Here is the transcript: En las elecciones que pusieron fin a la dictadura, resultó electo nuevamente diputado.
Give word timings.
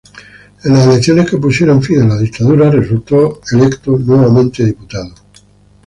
En 0.63 0.73
las 0.73 0.87
elecciones 0.87 1.29
que 1.29 1.37
pusieron 1.37 1.83
fin 1.83 2.01
a 2.01 2.07
la 2.07 2.17
dictadura, 2.17 2.71
resultó 2.71 3.39
electo 3.51 3.99
nuevamente 3.99 4.65
diputado. 4.65 5.13